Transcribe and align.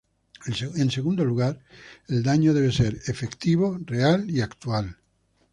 En 0.81 0.89
segundo 0.89 1.23
lugar, 1.25 1.63
el 2.07 2.23
daño 2.23 2.55
debe 2.55 2.71
ser 2.71 2.95
efectivo: 3.05 3.77
real 3.85 4.27
y 4.31 4.41
actual. 4.41 4.97